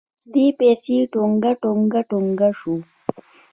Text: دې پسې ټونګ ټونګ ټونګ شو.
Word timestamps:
دې 0.33 0.45
پسې 0.57 0.97
ټونګ 1.11 1.35
ټونګ 1.61 1.93
ټونګ 2.09 2.39
شو. 2.59 2.75